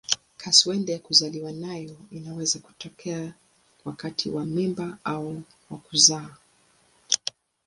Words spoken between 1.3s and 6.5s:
nayo inaweza kutokea wakati wa mimba au wa kuzaa.